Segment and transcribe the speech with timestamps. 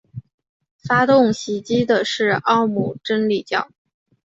[0.83, 3.69] 发动袭击的是奥姆真理教。